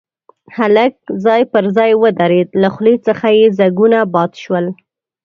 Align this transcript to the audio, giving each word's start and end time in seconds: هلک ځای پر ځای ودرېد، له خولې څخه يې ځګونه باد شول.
هلک 0.57 0.95
ځای 1.25 1.41
پر 1.51 1.63
ځای 1.77 1.91
ودرېد، 2.01 2.49
له 2.61 2.67
خولې 2.75 2.95
څخه 3.07 3.27
يې 3.37 3.45
ځګونه 3.59 3.99
باد 4.13 4.31
شول. 4.43 4.65